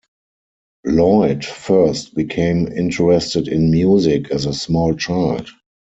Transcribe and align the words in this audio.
Lloyd 0.83 1.45
first 1.45 2.15
became 2.15 2.67
interested 2.69 3.47
in 3.47 3.69
music 3.69 4.31
as 4.31 4.47
a 4.47 4.53
small 4.55 4.95
child. 4.95 5.47